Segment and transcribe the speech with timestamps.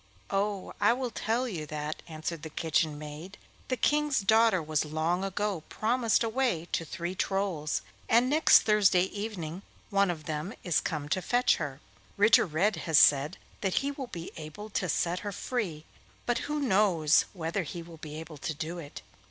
[0.31, 3.37] 'Oh, I will tell you that,' answered the kitchen maid.
[3.67, 9.61] 'The King's daughter was long ago promised away to three Trolls, and next Thursday evening
[9.91, 11.81] one of them is to come to fetch her.
[12.17, 15.85] Ritter Red has said that he will be able to set her free,
[16.25, 19.03] but who knows whether he will be able to do it?